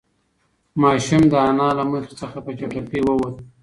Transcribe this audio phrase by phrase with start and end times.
[0.81, 3.35] ماشوم د انا له مخې څخه په چټکۍ ووت.